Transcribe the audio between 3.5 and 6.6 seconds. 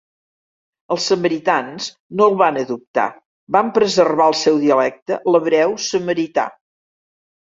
van preservar el seu dialecte, l'hebreu samarità.